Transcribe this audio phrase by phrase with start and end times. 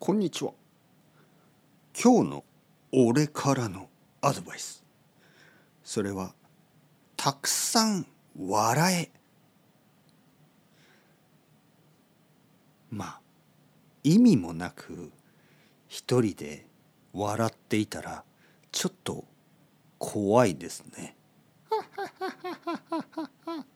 [0.00, 0.52] こんにちは。
[2.00, 2.44] 今日の
[2.92, 3.88] 俺からの
[4.20, 4.84] アドバイス。
[5.82, 6.34] それは
[7.16, 8.06] たくさん
[8.38, 9.10] 笑え。
[12.92, 13.20] まあ
[14.04, 15.10] 意味もなく
[15.88, 16.64] 一人で
[17.12, 18.22] 笑っていたら
[18.70, 19.24] ちょっと
[19.98, 21.16] 怖いですね。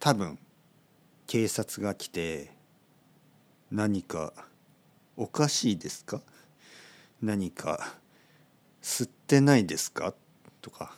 [0.00, 0.38] 多分
[1.26, 2.55] 警察が来て
[3.70, 4.32] 何か
[5.16, 6.20] おかしいですか？
[7.20, 7.94] 何か
[8.82, 10.14] 吸ってないですか？
[10.60, 10.94] とか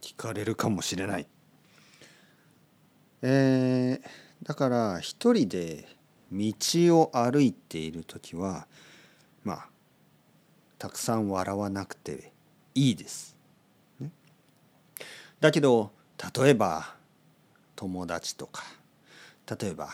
[0.00, 1.26] 聞かれるかもしれない。
[3.22, 5.86] えー、だから一人で
[6.32, 6.52] 道
[7.00, 8.66] を歩いている時は
[9.44, 9.68] まあ
[10.78, 12.32] たくさん笑わなくて
[12.74, 13.36] いいです。
[14.00, 14.10] ね、
[15.38, 15.92] だけど
[16.34, 16.96] 例えば
[17.76, 18.64] 友達とか
[19.60, 19.90] 例えば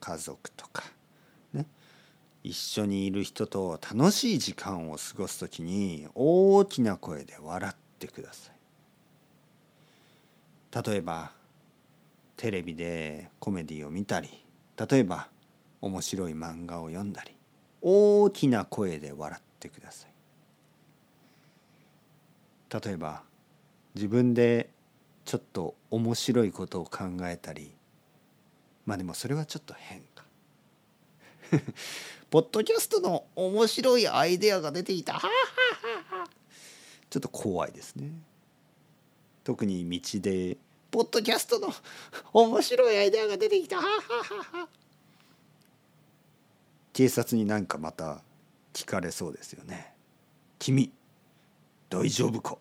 [0.00, 0.84] 家族とか
[2.44, 8.54] 一緒にいる人と楽しい時間を過ごす時に大きな声で笑ってください。
[10.86, 11.32] 例えば
[12.36, 14.28] テレビでコメディを見たり
[14.76, 15.28] 例えば
[15.80, 17.34] 面白い漫画を読んだり
[17.80, 20.10] 大きな声で笑ってください。
[22.84, 23.22] 例えば
[23.94, 24.68] 自分で
[25.24, 27.72] ちょっと面白いことを考えたり
[28.84, 30.24] まあでもそれはちょっと変か。
[32.34, 35.20] ポッドキャストの面白いアイデアが出ていた。
[37.08, 38.10] ちょっと怖いですね。
[39.44, 40.56] 特に道で
[40.90, 41.72] ポッドキャストの
[42.32, 43.78] 面白いアイデアが出てきた。
[46.92, 48.20] 警察になんかまた
[48.72, 49.94] 聞かれそうですよね。
[50.58, 50.90] 君
[51.88, 52.58] 大丈夫か？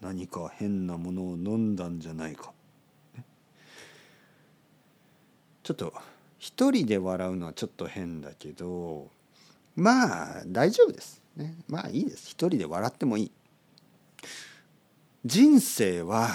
[0.00, 2.52] 何か変なものを飲んだんじゃないか、
[5.64, 5.92] ちょっと
[6.38, 9.10] 一人で笑うのはちょっと変だけど
[9.76, 12.30] まあ大丈夫です、ね、まあいいです。
[12.30, 13.32] 一人で笑ってもいい。
[15.24, 16.30] 人生は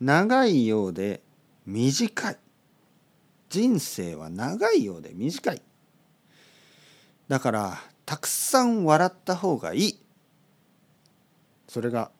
[0.00, 1.22] 長いようで
[1.66, 2.36] 短い。
[3.50, 5.62] 人生は長いようで短い。
[7.28, 10.02] だからたくさん笑った方がいい。
[11.66, 12.10] それが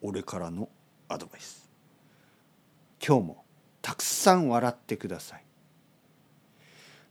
[0.00, 0.68] 俺からの
[1.08, 1.68] アドバイス。
[3.06, 3.44] 今日も
[3.82, 5.44] たくさん笑ってください。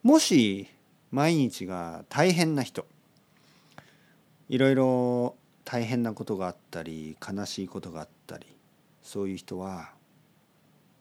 [0.03, 0.67] もし
[1.11, 2.85] 毎日が大変な人
[4.49, 8.45] いろいろ大変なことがあったり悲しいことがあったり
[9.01, 9.91] そういう人は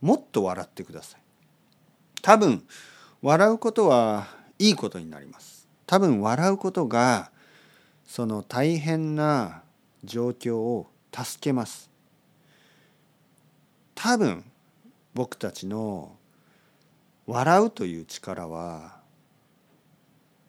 [0.01, 1.21] もっと笑ってください。
[2.23, 2.65] 多分
[3.23, 4.27] 笑うことは
[4.59, 5.69] いいことになります。
[5.87, 7.31] 多分笑うことが
[8.05, 9.62] その大変な
[10.05, 11.91] 状況を助けます。
[13.95, 14.45] 多分
[15.15, 16.17] 僕たちの
[17.27, 19.00] 笑うという力は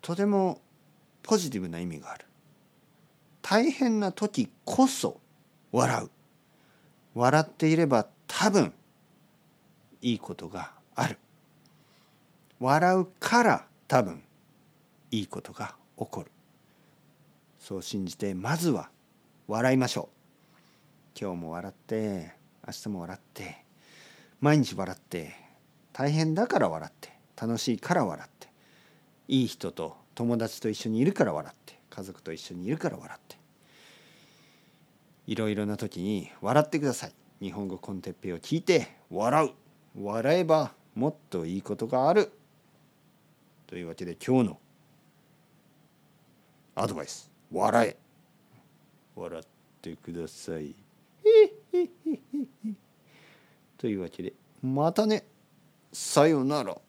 [0.01, 0.61] とても
[1.21, 2.25] ポジティブな意味がある。
[3.41, 5.19] 大変な時こそ
[5.71, 6.09] 笑う。
[7.15, 8.73] 笑っていれば多分
[10.01, 11.17] いいことがある。
[12.59, 14.23] 笑うから多分
[15.11, 16.31] いいことが起こる。
[17.59, 18.89] そう信じてまずは
[19.47, 21.19] 笑いましょう。
[21.19, 22.33] 今日も笑って
[22.65, 23.63] 明日も笑って
[24.41, 25.42] 毎日笑って
[25.93, 28.47] 大変だから笑って楽しいから笑って
[29.27, 33.37] いい人と友達と一緒にいるから笑って家族と一緒にいるから笑って
[35.27, 37.13] いろいろな時に笑ってください。
[37.39, 39.51] 日本語コンテッペイを聞いて笑う。
[40.03, 42.31] 笑えばもっといいことがある。
[43.67, 44.59] というわけで今日の
[46.75, 47.31] アドバイス。
[47.51, 47.97] 笑え。
[49.15, 49.43] 笑っ
[49.81, 50.75] てください。
[53.77, 55.25] というわけでまたね。
[55.93, 56.82] さよなら。